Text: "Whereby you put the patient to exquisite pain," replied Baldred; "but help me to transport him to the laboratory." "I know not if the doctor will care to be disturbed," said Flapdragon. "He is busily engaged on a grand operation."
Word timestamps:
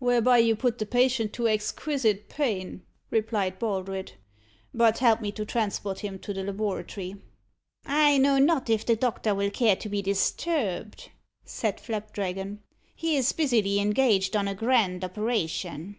"Whereby 0.00 0.38
you 0.38 0.56
put 0.56 0.78
the 0.78 0.86
patient 0.86 1.32
to 1.34 1.46
exquisite 1.46 2.28
pain," 2.28 2.82
replied 3.12 3.60
Baldred; 3.60 4.14
"but 4.74 4.98
help 4.98 5.20
me 5.20 5.30
to 5.30 5.46
transport 5.46 6.00
him 6.00 6.18
to 6.18 6.34
the 6.34 6.42
laboratory." 6.42 7.14
"I 7.86 8.18
know 8.18 8.38
not 8.38 8.68
if 8.68 8.84
the 8.84 8.96
doctor 8.96 9.36
will 9.36 9.50
care 9.52 9.76
to 9.76 9.88
be 9.88 10.02
disturbed," 10.02 11.10
said 11.44 11.78
Flapdragon. 11.78 12.58
"He 12.96 13.14
is 13.16 13.30
busily 13.30 13.78
engaged 13.78 14.34
on 14.34 14.48
a 14.48 14.54
grand 14.56 15.04
operation." 15.04 15.98